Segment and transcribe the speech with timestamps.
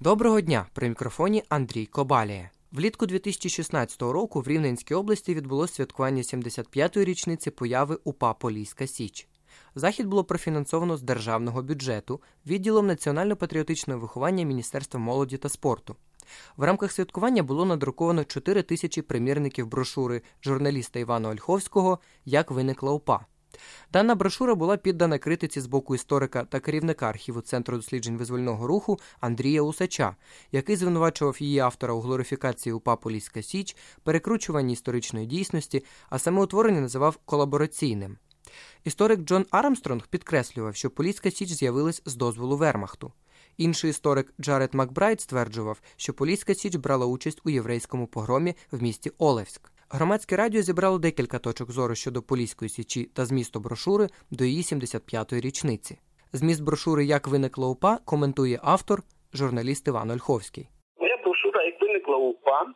[0.00, 0.66] Доброго дня!
[0.72, 2.50] При мікрофоні Андрій Кобалія.
[2.72, 9.28] Влітку 2016 року в Рівненській області відбулося святкування 75-ї річниці появи УПА Поліська Січ.
[9.74, 15.96] Захід було профінансовано з державного бюджету відділом національно-патріотичного виховання Міністерства молоді та спорту.
[16.56, 23.26] В рамках святкування було надруковано 4 тисячі примірників брошури журналіста Івана Ольховського Як виникла УПА.
[23.92, 28.98] Дана брошура була піддана критиці з боку історика та керівника архіву Центру досліджень визвольного руху
[29.20, 30.16] Андрія Усача,
[30.52, 36.80] який звинувачував її автора у глорифікації УПА Поліська Січ, перекручуванні історичної дійсності, а саме утворення
[36.80, 38.18] називав колабораційним.
[38.84, 43.12] Історик Джон Армстронг підкреслював, що Поліська Січ з'явилась з дозволу Вермахту.
[43.56, 49.12] Інший історик Джаред Макбрайд стверджував, що Поліська Січ брала участь у єврейському погромі в місті
[49.18, 49.70] Олевськ.
[49.90, 55.40] Громадське радіо зібрало декілька точок зору щодо Поліської січі та змісту брошури до її 75-ї
[55.40, 55.98] річниці.
[56.32, 58.98] Зміст брошури Як виникла УПА коментує автор,
[59.34, 60.66] журналіст Іван Ольховський.
[61.00, 62.66] Моя брошура Як виникла УПА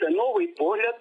[0.00, 0.98] це новий погляд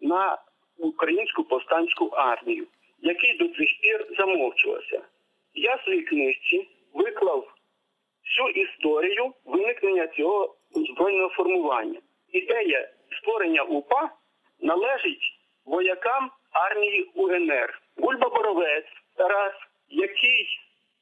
[0.00, 0.38] на
[0.78, 2.66] українську повстанську армію,
[3.00, 5.02] який до цих пір замовчувався.
[5.54, 7.54] Я в своїй книжці виклав
[8.24, 12.00] всю історію виникнення цього збройного формування.
[12.32, 12.88] Ідея
[13.20, 14.10] створення УПА
[14.64, 15.22] належить
[15.64, 17.80] воякам армії УНР.
[17.96, 19.52] Бульба Боровець Тарас,
[19.88, 20.46] який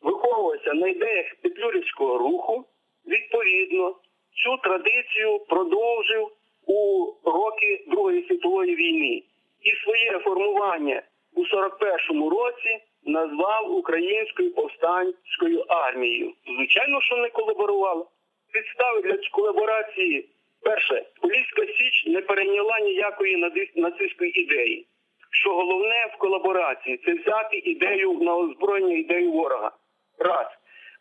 [0.01, 2.65] виховувався на ідеях Петлюрівського руху,
[3.07, 3.97] відповідно
[4.45, 6.29] цю традицію продовжив
[6.67, 9.23] у роки Другої світової війни
[9.61, 11.03] і своє формування
[11.35, 16.33] у 41-му році назвав Українською повстанською армією.
[16.57, 18.05] Звичайно, що не колаборувала.
[18.53, 20.29] Підстави для колаборації
[20.65, 23.37] Перше, Поліська Січ не перейняла ніякої
[23.77, 24.87] нацистської ідеї.
[25.31, 29.71] Що головне в колаборації це взяти ідею на озброєння ідею ворога.
[30.19, 30.47] Раз.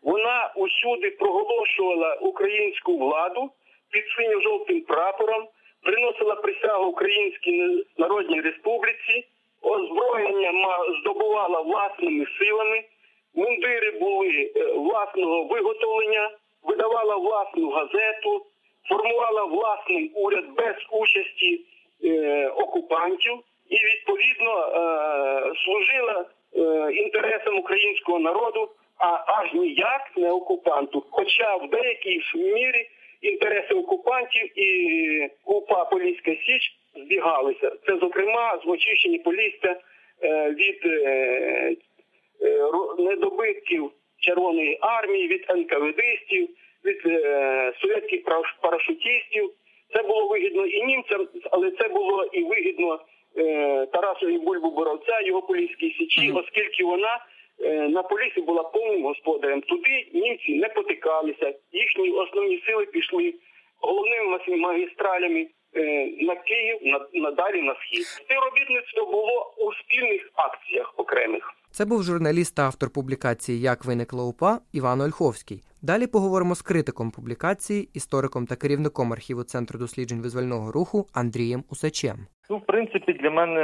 [0.02, 3.52] Вона усюди проголошувала українську владу
[3.92, 5.48] під синьо-жовтим прапором,
[5.84, 9.28] приносила присягу Українській Народній Республіці,
[9.62, 10.52] озброєння
[11.02, 12.84] здобувала власними силами,
[13.35, 16.31] мундири були е, власного виготовлення,
[16.64, 18.46] видавала власну газету
[18.90, 21.62] формувала власний уряд без участі
[22.03, 26.25] е, окупантів і відповідно е, служила
[26.56, 31.06] е, інтересам українського народу, а аж ніяк не окупанту.
[31.09, 32.88] Хоча в деякій мірі
[33.22, 37.72] інтереси окупантів і УПА Поліська Січ збігалися.
[37.86, 39.75] Це, зокрема, злочищені Полісся
[40.24, 41.75] е, від е,
[42.41, 46.50] е, недобитків Червоної армії, від НКВДистів
[46.86, 48.24] від е, совєтських
[48.62, 49.52] парашутістів.
[49.94, 53.00] Це було вигідно і німцям, але це було і вигідно
[53.38, 57.25] е, Тарасові Бульбу Боровця, його поліській січі, оскільки вона
[57.64, 59.62] е, на полісі була повним господарем.
[59.62, 63.34] Туди німці не потикалися, їхні основні сили пішли
[63.81, 68.06] головними магістралями е, на Київ, на надалі на схід.
[68.06, 71.53] Співробітництво було у спільних акціях окремих.
[71.74, 75.62] Це був журналіст та автор публікації Як виникла УПА Іван Ольховський.
[75.82, 82.18] Далі поговоримо з критиком публікації, істориком та керівником архіву Центру досліджень визвольного руху Андрієм Усачем.
[82.50, 83.64] Ну, в принципі, для мене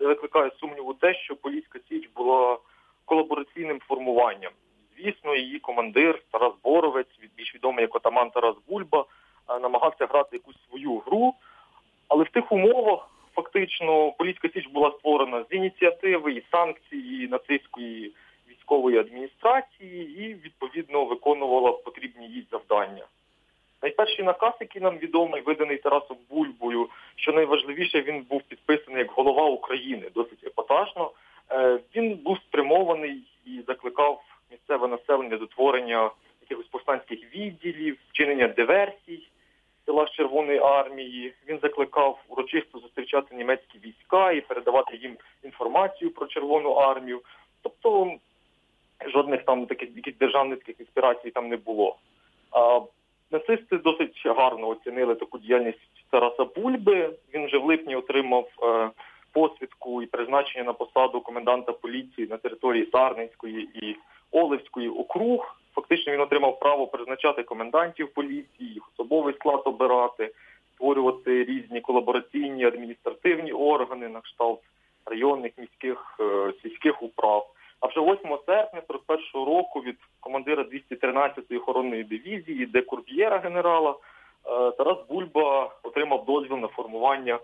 [0.00, 2.58] викликає сумніву те, що Поліська Січ була
[3.04, 4.52] колабораційним формуванням.
[4.96, 9.04] Звісно, її командир Тарас Боровець, більш відомий як отаман Тарас Бульба,
[9.62, 11.34] намагався грати якусь свою гру,
[12.08, 13.11] але в тих умовах.
[13.34, 18.12] Фактично, Поліська Січ була створена з ініціативи і санкції нацистської
[18.50, 23.04] військової адміністрації і відповідно виконувала потрібні їй завдання.
[23.82, 29.44] Найперший наказ, який нам відомий, виданий Тарасом Бульбою, що найважливіше він був підписаний як голова
[29.44, 31.10] України, досить епатажно.
[31.50, 36.10] Е, він був спрямований і закликав місцеве населення до творення
[36.40, 39.28] якихось повстанських відділів, вчинення диверсій
[39.86, 41.34] села з Червоної армії.
[41.48, 47.20] Він закликав урочисто зустрічати німецькі війська і передавати їм інформацію про Червону армію.
[47.62, 48.12] Тобто
[49.06, 51.96] жодних там таких яких державницьких інспірацій там не було.
[52.50, 52.80] А
[53.30, 55.78] нацисти досить гарно оцінили таку діяльність
[56.10, 57.10] Тараса Бульби.
[57.34, 58.90] Він вже в липні отримав е,
[59.32, 63.96] посвідку і призначення на посаду коменданта поліції на території Сарненської і
[64.30, 65.56] Олевської округ.
[65.74, 70.32] Фактично він отримав право призначати комендантів поліції, їх особовий склад обирати,
[70.74, 74.60] створювати різні колабораційні адміністративні органи на кшталт
[75.06, 77.46] районних міських е, сільських управ.
[77.80, 84.70] А вже 8 серпня 41-го року від командира 213-ї охоронної дивізії, де Курб'єра генерала, е,
[84.70, 87.38] Тарас Бульба отримав дозвіл на формування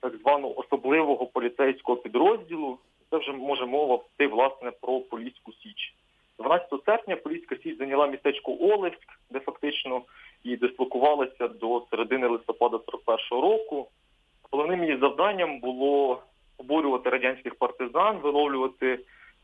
[0.00, 2.78] так званого особливого поліцейського підрозділу.
[3.10, 5.94] Це вже може мова йти власне про Поліську Січ.
[6.38, 10.02] 12 серпня Поліська Січ зайняла містечко Олевськ, де фактично
[10.44, 13.88] і дислокувалася до середини листопада 41-го року.
[14.50, 16.22] Головним її завданням було
[16.58, 18.98] обурювати радянських партизан, виловлювати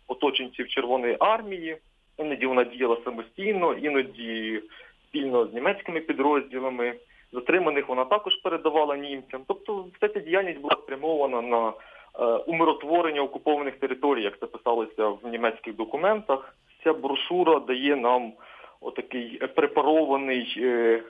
[0.08, 1.76] оточенців Червоної армії.
[2.18, 4.62] Іноді вона діяла самостійно, іноді
[5.08, 6.94] спільно з німецькими підрозділами.
[7.32, 9.42] Затриманих вона також передавала німцям.
[9.48, 15.20] Тобто, вся ця діяльність була спрямована на е, умиротворення окупованих територій, як це писалося в
[15.30, 16.54] німецьких документах.
[16.84, 18.32] Ця брошура дає нам
[18.80, 21.02] отакий препарований е,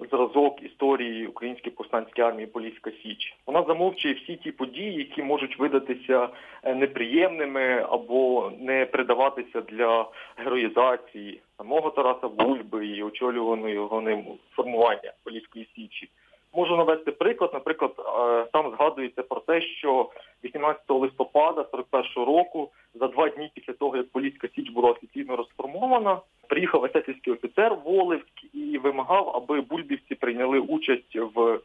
[0.00, 3.36] зразок історії Української повстанської армії Поліська Січ.
[3.46, 6.28] Вона замовчує всі ті події, які можуть видатися
[6.62, 10.06] е, неприємними або не придаватися для
[10.36, 14.24] героїзації самого Тараса Бульби і очолюваного ним
[14.56, 16.08] формування Поліської Січі.
[16.54, 17.50] Можу навести приклад.
[17.54, 20.10] Наприклад, е, там згадується про те, що
[20.44, 22.70] 18 листопада 41 року,
[23.00, 28.54] за два дні після того, як Поліська Січ була офіційно розформована, приїхав есесівський офіцер Волевськ
[28.54, 31.60] і вимагав, аби бульбівці прийняли участь в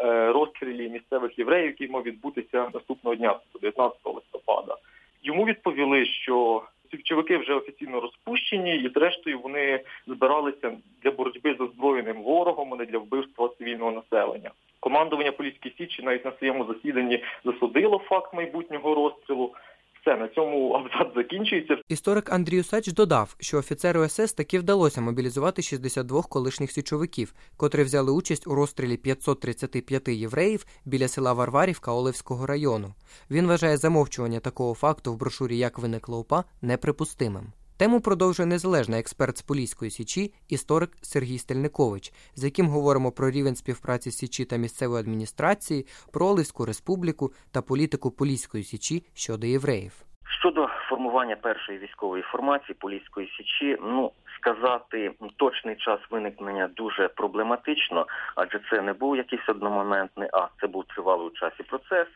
[0.00, 4.76] е, розстрілі місцевих євреїв, який мав відбутися наступного дня, 19 листопада.
[5.22, 10.72] Йому відповіли, що сівчовики вже офіційно розпущені, і зрештою вони збиралися
[11.02, 14.50] для боротьби з озброєним ворогом, а не для вбивства цивільного населення.
[14.80, 19.54] Командування Поліської Січі навіть на своєму засіданні засудило факт майбутнього розстрілу.
[20.06, 21.76] Все на цьому абзац закінчується.
[21.88, 28.12] Історик Андрій Усач додав, що офіцеру СС таки вдалося мобілізувати 62 колишніх січовиків, котрі взяли
[28.12, 32.94] участь у розстрілі 535 євреїв біля села Варварівка Олевського району.
[33.30, 37.52] Він вважає замовчування такого факту в брошурі Як виникла УПА неприпустимим.
[37.78, 43.54] Тему продовжує незалежний експерт з Поліської січі, історик Сергій Стельникович, з яким говоримо про рівень
[43.54, 49.92] співпраці січі та місцевої адміністрації, про Оливську республіку та політику Поліської січі щодо євреїв.
[50.40, 58.60] Щодо формування першої військової формації Поліської січі, ну сказати точний час виникнення дуже проблематично, адже
[58.70, 62.08] це не був якийсь одномоментний, а це був тривалий у часі процес.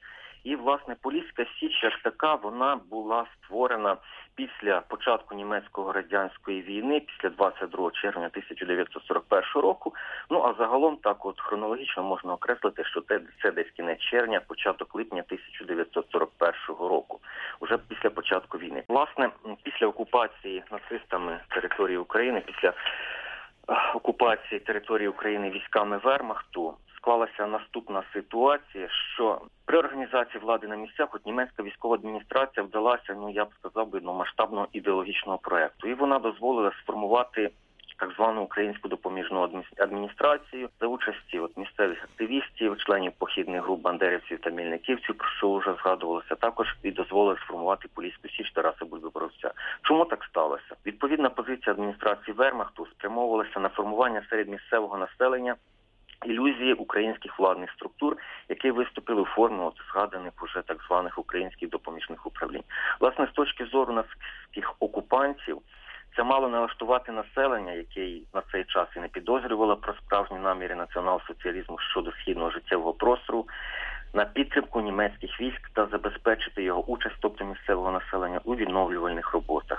[0.45, 3.97] І власне Поліська Січ як така вона була створена
[4.35, 9.95] після початку німецько-радянської війни, після 22 червня 1941 року.
[10.31, 13.01] Ну а загалом так, от хронологічно можна окреслити, що
[13.43, 17.21] це, десь кінець червня, початок липня 1941 року,
[17.61, 18.83] уже після початку війни.
[18.89, 19.31] Власне,
[19.63, 22.73] після окупації нацистами території України, після
[23.95, 31.27] окупації території України військами Вермахту склалася наступна ситуація, що при організації влади на місцях от
[31.27, 36.19] німецька військова адміністрація вдалася, ну я б сказав би, ну, масштабного ідеологічного проекту, і вона
[36.19, 37.51] дозволила сформувати.
[37.99, 44.51] Так звану українську допоміжну адміністрацію за участі от місцевих активістів, членів похідних груп бандерівців та
[44.51, 49.51] мільниківців, про що вже згадувалося, також і дозволили сформувати поліську січ Тараса Бульби-Боровця.
[49.83, 50.75] Чому так сталося?
[50.87, 55.57] Відповідна позиція адміністрації Вермахту спрямовувалася на формування серед місцевого населення
[56.27, 58.17] ілюзії українських владних структур,
[58.49, 62.65] які виступили у формі от згаданих уже так званих українських допоміжних управлінь.
[63.01, 65.59] Власне, з точки зору нацистських окупантів.
[66.17, 71.79] Це мало налаштувати населення, яке на цей час і не підозрювало про справжні наміри націонал-соціалізму
[71.79, 73.47] щодо східного життєвого простору,
[74.15, 79.70] на підтримку німецьких військ та забезпечити його участь, тобто місцевого населення, у відновлювальних роботах.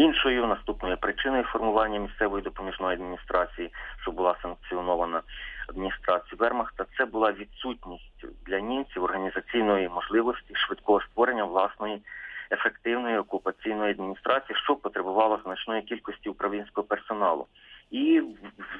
[0.00, 3.70] Іншою наступною причиною формування місцевої допоміжної адміністрації,
[4.02, 5.22] що була санкціонована
[5.68, 12.02] адміністрацією Вермахта, це була відсутність для німців організаційної можливості швидкого створення власної
[12.50, 17.46] ефективної окупаційної адміністрації, що потребувало значної кількості управлінського персоналу.
[17.90, 18.22] І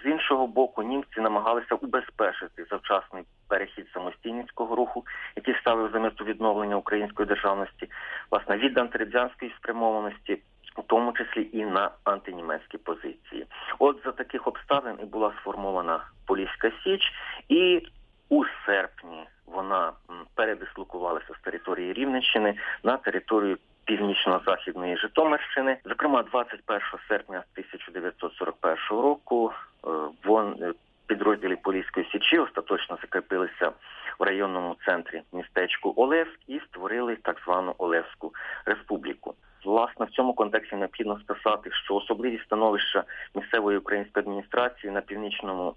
[0.03, 5.05] з іншого боку, німці намагалися убезпечити завчасний перехід самостійницького руху,
[5.37, 7.91] який ставив за мету відновлення української державності,
[8.31, 10.39] власне від антирадянської спрямованості
[10.81, 13.47] у тому числі і на антинімецькі позиції.
[13.79, 17.13] От за таких обставин і була сформована Поліська Січ,
[17.49, 17.83] і
[18.29, 19.93] у серпні вона
[20.35, 25.77] передислокувалася з території Рівненщини на територію північно-західної Житомирщини.
[25.85, 29.89] Зокрема, 21 серпня 1941 року е,
[30.25, 30.73] вон е,
[31.07, 33.73] підрозділі Поліської Січі остаточно закріпилися
[34.19, 38.33] в районному центрі містечку Олевськ і створили так звану Олевську
[38.65, 39.35] республіку.
[39.65, 45.75] Власне, в цьому контексті необхідно сказати, що особливі становища місцевої української адміністрації на північному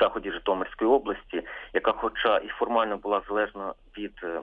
[0.00, 4.40] заході Житомирської області, яка, хоча і формально була залежна від е,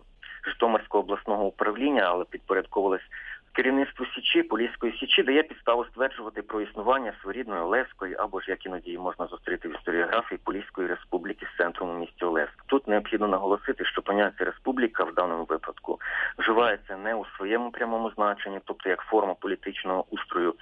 [0.47, 3.07] Житомирського обласного управління, але підпорядковувалась
[3.53, 8.97] керівництву Січі, Поліської Січі, дає підставу стверджувати про існування своєрідної Олевської або ж як іноді
[8.97, 12.63] можна зустріти в історіографії Поліської республіки з центром у місті Олевськ.
[12.65, 15.99] Тут необхідно наголосити, що поняття республіка в даному випадку
[16.37, 20.53] вживається не у своєму прямому значенні, тобто як форма політичного устрою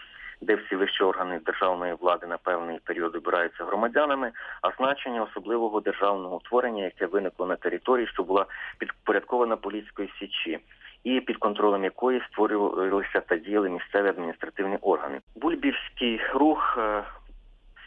[0.42, 4.32] де всі вищі органи державної влади на певний період обираються громадянами,
[4.62, 8.46] а значення особливого державного утворення, яке виникло на території, що була
[8.78, 10.60] підпорядкована поліцької січі.
[11.04, 15.20] І під контролем якої створювалися та діяли місцеві адміністративні органи.
[15.36, 17.04] Бульбівський рух е,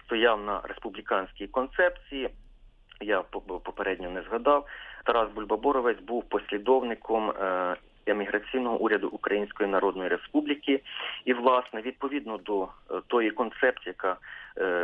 [0.04, 2.28] стояв на республіканській концепції.
[3.00, 3.22] Я
[3.64, 4.66] попередньо не згадав.
[5.04, 10.80] Тарас Бульбаборовець був послідовником е, еміграційного уряду Української Народної Республіки,
[11.24, 12.68] і власне відповідно до е,
[13.06, 14.16] тої концепції, яка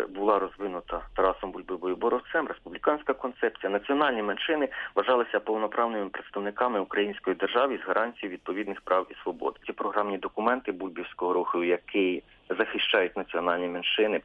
[0.09, 7.89] була розвинута Тарасом Бульбибою Боровцем, республіканська концепція, національні меншини вважалися повноправними представниками української держави з
[7.89, 9.59] гарантією відповідних прав і свобод.
[9.67, 12.23] Ці програмні документи Бульбівського руху, які
[12.59, 14.21] захищають національні меншини.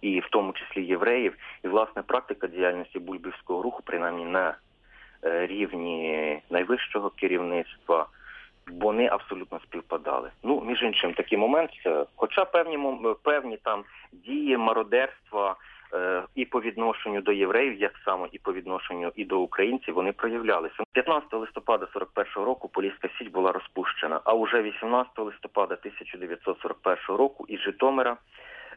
[0.00, 4.54] І в тому числі євреїв, і власне практика діяльності бульбівського руху, принаймні на
[5.24, 8.06] е, рівні найвищого керівництва,
[8.70, 10.30] вони абсолютно співпадали.
[10.42, 11.70] Ну між іншим, такий момент,
[12.16, 12.78] хоча певні
[13.22, 15.56] певні там дії мародерства
[15.94, 20.12] е, і по відношенню до євреїв, як само і по відношенню і до українців, вони
[20.12, 20.84] проявлялися.
[20.92, 24.20] 15 листопада 41 року Поліська Січ була розпущена.
[24.24, 28.16] А уже 18 листопада 1941 року із Житомира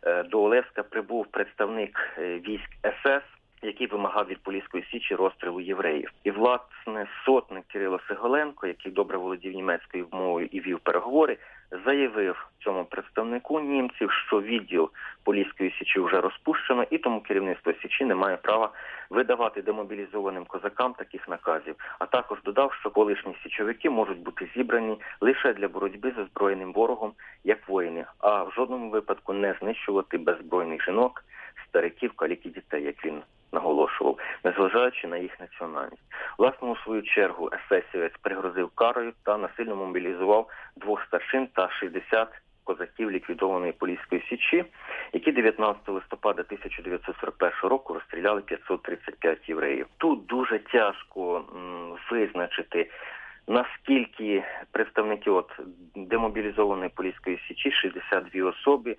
[0.04, 6.12] е, до Олевська прибув представник е, військ СС який вимагав від Поліської січі розстрілу євреїв.
[6.24, 11.38] І власне сотник Кирило Сиголенко, який добре володів німецькою мовою і вів переговори,
[11.86, 14.90] заявив цьому представнику німців, що відділ
[15.24, 18.72] Поліської січі вже розпущено, і тому керівництво січі не має права
[19.10, 21.76] видавати демобілізованим козакам таких наказів.
[22.00, 27.14] А також додав, що колишні січовики можуть бути зібрані лише для боротьби з озброєним ворогом
[27.44, 31.24] як воїни, а в жодному випадку не знищувати беззбройних жінок,
[31.68, 33.22] стариків, калік дітей, як він
[33.54, 36.04] наголошував, незважаючи на їх національність.
[36.38, 42.30] Власне, у свою чергу есесівець пригрозив карою та насильно мобілізував двох старшин та 60
[42.64, 44.66] козаків ліквідованої Поліської січі,
[45.14, 49.86] які 19 листопада 1941 року розстріляли 535 євреїв.
[49.98, 51.46] Тут дуже тяжко
[52.12, 52.90] визначити.
[53.48, 55.52] Наскільки представники от
[55.96, 58.96] демобілізованої поліської січі 62 особи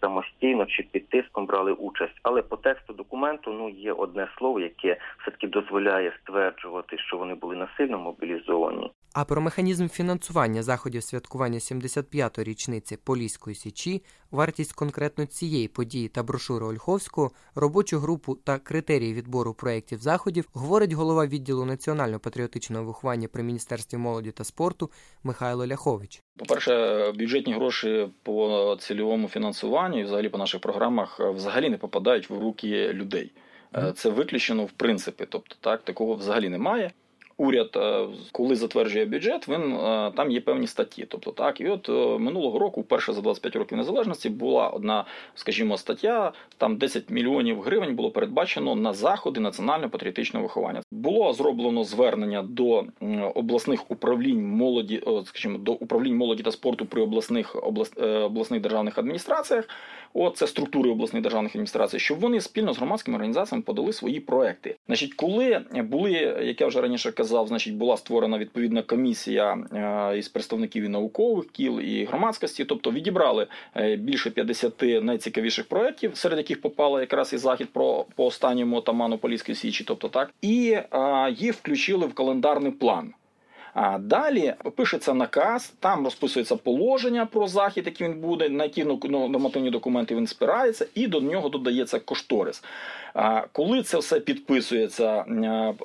[0.00, 2.20] самостійно чи під тиском брали участь.
[2.22, 7.34] Але по тексту документу ну є одне слово, яке все таки дозволяє стверджувати, що вони
[7.34, 8.90] були насильно мобілізовані.
[9.14, 16.22] А про механізм фінансування заходів святкування 75-ї річниці Поліської січі, вартість конкретно цієї події та
[16.22, 23.42] брошури Ольховського, робочу групу та критерії відбору проєктів заходів говорить голова відділу національно-патріотичного виховання при
[23.42, 24.90] міністерстві молоді та спорту
[25.22, 26.22] Михайло Ляхович.
[26.36, 32.30] По перше, бюджетні гроші по цільовому фінансуванню і взагалі по наших програмах взагалі не попадають
[32.30, 33.32] в руки людей.
[33.94, 36.92] Це виключено в принципі, тобто так такого взагалі немає
[37.42, 41.06] уряд, е, коли затверджує бюджет, він е, там є певні статті.
[41.08, 45.78] Тобто так, і от е, минулого року, вперше за 25 років незалежності, була одна, скажімо,
[45.78, 46.32] стаття.
[46.58, 50.80] Там 10 мільйонів гривень було передбачено на заходи національно-патріотичного виховання.
[50.90, 52.84] Було зроблено звернення до
[53.34, 57.56] обласних управлінь молоді, скажімо, до управлінь молоді та спорту при обласних
[58.02, 59.68] обласних державних адміністраціях.
[60.14, 64.76] От це структури обласних державних адміністрацій, щоб вони спільно з громадськими організаціями подали свої проекти.
[64.86, 66.10] Значить, коли були,
[66.42, 71.50] як я вже раніше казав, значить була створена відповідна комісія е, із представників і наукових
[71.50, 77.36] кіл і громадськості, тобто відібрали е, більше 50 найцікавіших проєктів, серед яких попала якраз і
[77.36, 82.72] захід про по останньому отаману Поліської січі, тобто так, і а, їх включили в календарний
[82.72, 83.14] план.
[83.74, 89.70] А далі пишеться наказ, там розписується положення про захід, який він буде, на які нормативні
[89.70, 92.64] документи він спирається, і до нього додається кошторис.
[93.52, 95.24] Коли це все підписується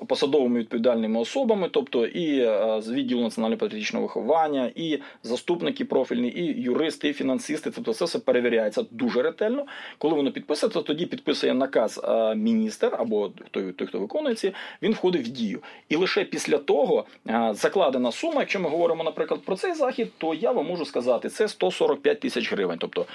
[0.07, 2.45] посадовими відповідальними особами, тобто і
[2.81, 8.85] з відділу національно-патріотичного виховання, і заступники профільні, і юристи, і фінансисти, тобто це все перевіряється
[8.91, 9.65] дуже ретельно.
[9.97, 12.01] Коли воно підписується, тоді підписує наказ
[12.35, 15.59] міністр або той, той, хто виконує ці, він входить в дію.
[15.89, 17.05] І лише після того
[17.77, 18.39] закладена сума.
[18.39, 22.51] Якщо ми говоримо, наприклад, про цей захід, то я вам можу сказати, це 145 тисяч
[22.51, 22.77] гривень.
[22.79, 23.05] Тобто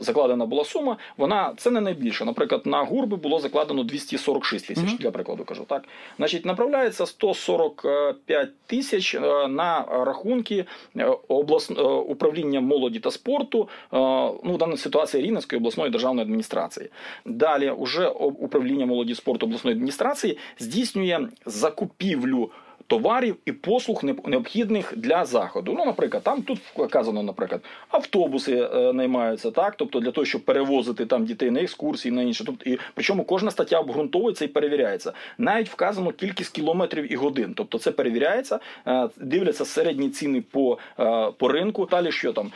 [0.00, 2.24] закладена була сума, вона це не найбільше.
[2.24, 4.98] Наприклад, на гурби було закладено 246 тисяч, mm -hmm.
[4.98, 5.64] для прикладу кажу.
[5.68, 5.84] Так,
[6.16, 10.64] значить, направляється 145 тисяч е, на рахунки
[10.96, 11.70] е, облас...
[11.70, 13.68] Е, управління молоді та спорту.
[13.92, 16.90] Ну, в даній ситуації Рівненської обласної державної адміністрації.
[17.24, 22.50] Далі уже управління молоді спорту обласної адміністрації здійснює закупівлю
[22.88, 25.74] товарів і послуг необхідних для заходу.
[25.78, 31.06] Ну, наприклад, там тут вказано, наприклад, автобуси е, наймаються, так, тобто для того, щоб перевозити
[31.06, 32.44] там дітей на екскурсії, на інше.
[32.46, 35.12] Тобто, і причому кожна стаття обґрунтовується і перевіряється.
[35.38, 37.52] Навіть вказано кількість кілометрів і годин.
[37.56, 41.88] Тобто це перевіряється, е, дивляться середні ціни по е, по ринку.
[41.90, 42.52] Далі що там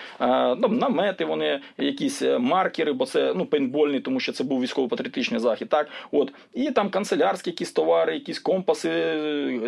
[0.59, 5.69] ну, намети, вони якісь маркери, бо це ну пейнтбольний, тому що це був військово-патріотичний захід.
[5.69, 8.91] Так, от і там канцелярські якісь товари, якісь компаси,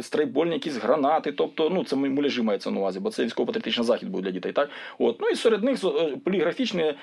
[0.02, 1.32] страйкбольні, якісь гранати.
[1.32, 4.52] Тобто, ну це муляжі мається на увазі, бо це військово-патріотичний захід був для дітей.
[4.52, 5.80] Так, от ну і серед них
[6.25, 6.94] поліграфічні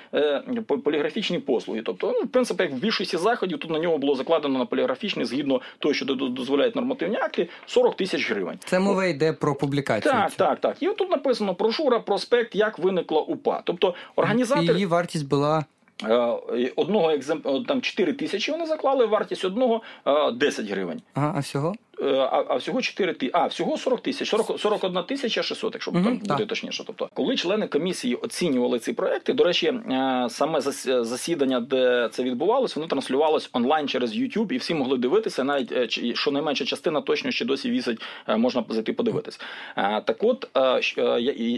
[0.84, 1.82] поліграфічні послуги.
[1.82, 5.26] Тобто, ну в принципі, як в більшості заходів тут на нього було закладено на поліграфічний,
[5.26, 8.58] згідно того, що дозволяють нормативні акти, 40 тисяч гривень.
[8.64, 10.12] Це мова йде про публікацію.
[10.12, 10.76] Так, так, так.
[10.80, 13.62] І тут написано брошура, проспект, як виникла УПА.
[13.64, 15.64] Тобто організатор її вартість була.
[16.04, 19.82] Е, одного екземпляра там 4 тисячі вони заклали, вартість одного
[20.34, 21.02] 10 е, гривень.
[21.14, 21.74] Ага, а всього?
[22.00, 25.90] Е, а а всього 4 тисячі, а всього 40 тисяч, 40, 41 тисяча 600, якщо
[25.90, 26.28] угу, там так.
[26.28, 26.84] буде точніше.
[26.86, 32.76] Тобто, коли члени комісії оцінювали ці проекти, до речі, е, саме засідання, де це відбувалось,
[32.76, 37.30] воно транслювалось онлайн через YouTube, і всі могли дивитися, навіть е, що найменша частина точно
[37.30, 39.40] ще досі вісить, можна зайти подивитись.
[39.76, 40.48] Так, от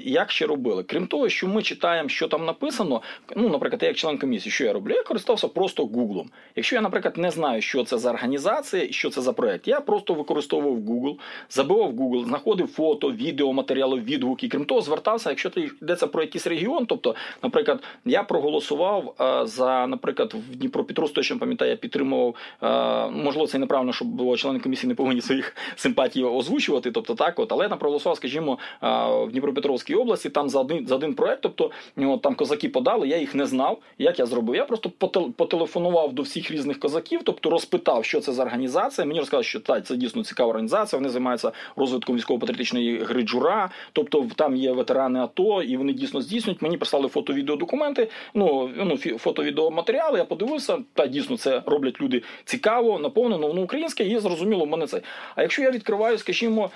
[0.05, 0.83] як ще робили?
[0.83, 3.03] Крім того, що ми читаємо, що там написано.
[3.37, 4.95] Ну, наприклад, я як член комісії, що я роблю?
[4.95, 6.31] Я користався просто Гуглом.
[6.57, 9.81] Якщо я, наприклад, не знаю, що це за організація і що це за проект, я
[9.81, 11.17] просто використовував Google,
[11.51, 14.49] забивав Google, знаходив фото, відео, матеріали, відгуки.
[14.49, 16.87] Крім того, звертався, якщо ти йдеться про якийсь регіон.
[16.87, 22.35] Тобто, наприклад, я проголосував е, за, наприклад, в Дніпропетровську, точно пам'ятаю, я підтримував.
[22.63, 26.91] Е, можливо, це неправильно, щоб члени комісії не повинні своїх симпатій озвучувати.
[26.91, 28.89] Тобто, так, от, але я проголосував, скажімо, е,
[29.27, 31.41] в Дніпропетровській області там за один за один проект.
[31.43, 33.79] Тобто от, там козаки подали, я їх не знав.
[33.99, 34.57] Як я зробив?
[34.57, 34.91] Я просто
[35.37, 39.07] потелефонував до всіх різних козаків, тобто розпитав, що це за організація.
[39.07, 40.99] Мені розказали, що так, це дійсно цікава організація.
[40.99, 43.71] Вони займаються розвитком військово-патріотичної гри джура.
[43.93, 46.63] Тобто там є ветерани АТО, і вони дійсно здійснюють.
[46.63, 50.19] Мені прислали фото-відеодокументи, ну ну фото-відеоматеріали.
[50.19, 54.87] Я подивився, та дійсно це роблять люди цікаво, наповнено воно українське, і зрозуміло в мене
[54.87, 55.01] це.
[55.37, 56.71] А якщо я відкриваю, скажімо,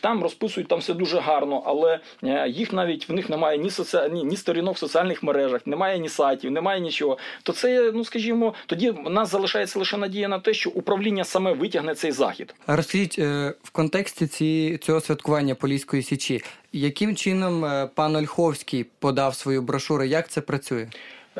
[0.00, 3.98] там розписують там все дуже гарно, але е, їх навіть в них немає ні соці...
[4.12, 7.18] ні, ні сторінок в соціальних мережах, немає ні сайтів, немає нічого.
[7.42, 11.52] То це, ну скажімо, тоді в нас залишається лише надія на те, що управління саме
[11.52, 12.54] витягне цей захід.
[12.80, 19.34] Розкажіть е, в контексті ці, цього святкування Поліської січі, яким чином е, пан Ольховський подав
[19.34, 20.04] свою брошуру?
[20.04, 20.88] Як це працює?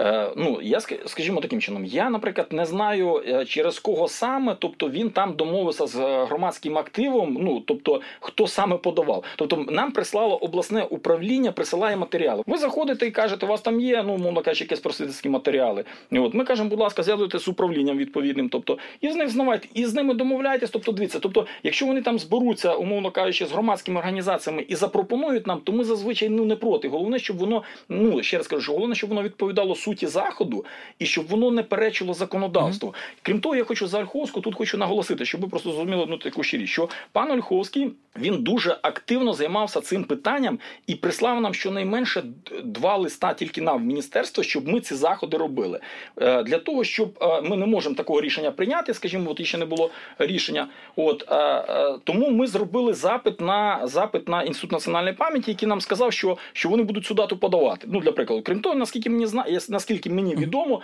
[0.00, 4.90] Е, ну я скажімо таким чином, я, наприклад, не знаю е, через кого саме, тобто
[4.90, 7.38] він там домовився з громадським активом.
[7.40, 9.24] Ну тобто, хто саме подавав.
[9.36, 12.42] Тобто, нам прислало обласне управління, присилає матеріали.
[12.46, 15.84] Ви заходите і кажете, у вас там є, ну мовно кажучи, якісь просвітницькі матеріали.
[16.10, 18.48] І от ми кажемо, будь ласка, зв'язуйте з управлінням відповідним.
[18.48, 20.70] Тобто, і з них знавайте, і з ними домовляйтесь.
[20.70, 25.60] Тобто, дивіться, тобто, якщо вони там зберуться, умовно кажучи, з громадськими організаціями і запропонують нам,
[25.60, 26.88] то ми зазвичай ну не проти.
[26.88, 30.64] Головне, щоб воно ну ще раз кажу, головне, щоб воно відповідало суті заходу
[30.98, 32.88] і щоб воно не перечило законодавство.
[32.88, 33.18] Mm -hmm.
[33.22, 36.42] Крім того, я хочу за Ольховську тут хочу наголосити, щоб ви просто зрозуміли одну таку
[36.42, 42.22] ще річ, що пан Ольховський він дуже активно займався цим питанням і прислав нам щонайменше
[42.64, 45.80] два листа тільки нам в міністерство, щоб ми ці заходи робили.
[46.20, 49.64] Е, для того, щоб е, ми не можемо такого рішення прийняти, скажімо, от ще не
[49.64, 50.68] було рішення.
[50.96, 56.12] От е, тому ми зробили запит на запит на інститут національної пам'яті, який нам сказав,
[56.12, 57.86] що що вони будуть цю дату подавати.
[57.90, 60.80] Ну для прикладу, крім того, наскільки мені знає, наскільки мені відомо,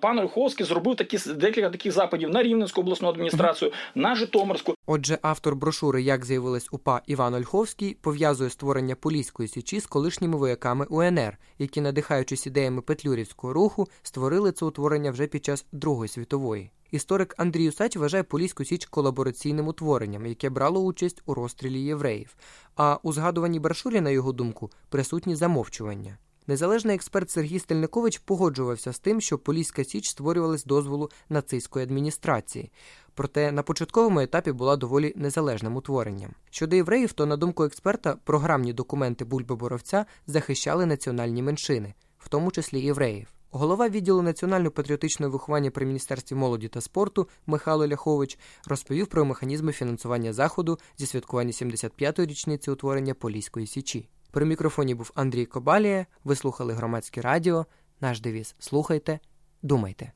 [0.00, 4.74] пан Ольховський зробив такі декілька таких запитів на Рівненську обласну адміністрацію, на Житомирську.
[4.86, 10.86] Отже, автор брошури як з'явилась УПА Іван Ольховський, пов'язує створення Поліської січі з колишніми вояками
[10.88, 16.70] УНР, які, надихаючись ідеями петлюрівського руху, створили це утворення вже під час Другої світової.
[16.90, 22.36] Історик Андрій Усач вважає Поліську Січ колабораційним утворенням, яке брало участь у розстрілі євреїв.
[22.76, 26.18] А у згадуваній брошурі, на його думку, присутні замовчування.
[26.46, 32.70] Незалежний експерт Сергій Стельникович погоджувався з тим, що Поліська Січ створювалась дозволу нацистської адміністрації
[33.16, 36.30] проте на початковому етапі була доволі незалежним утворенням.
[36.50, 42.50] Щодо євреїв, то, на думку експерта, програмні документи Бульби Боровця захищали національні меншини, в тому
[42.50, 43.28] числі євреїв.
[43.50, 50.32] Голова відділу національно-патріотичного виховання при міністерстві молоді та спорту Михайло Ляхович розповів про механізми фінансування
[50.32, 54.08] заходу зі святкування 75-ї річниці утворення Поліської січі.
[54.36, 56.06] При мікрофоні був Андрій Кобалія.
[56.24, 57.66] Ви слухали громадське радіо.
[58.00, 59.18] Наш девіз слухайте,
[59.62, 60.04] думайте.